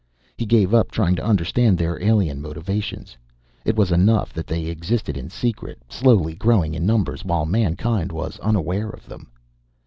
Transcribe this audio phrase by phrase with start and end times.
[0.35, 3.15] He gave up trying to understand their alien motivations.
[3.65, 8.39] It was enough that they existed in secret, slowly growing in numbers while mankind was
[8.39, 9.27] unaware of them.